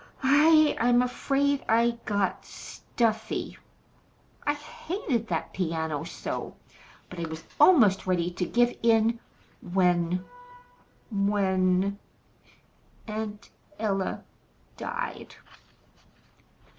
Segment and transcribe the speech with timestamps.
[0.23, 3.59] I I'm afraid I got stuffy.
[4.47, 6.55] I hated that piano so!
[7.07, 9.19] But I was almost ready to give in
[9.61, 10.25] when
[11.11, 11.99] when
[13.07, 14.23] Aunt Ella
[14.75, 15.35] died."